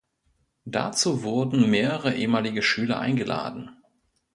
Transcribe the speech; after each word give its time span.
Dazu 0.65 1.21
wurden 1.21 1.69
mehrere 1.69 2.15
ehemalige 2.15 2.63
Schüler 2.63 2.97
eingeladen. 2.97 3.69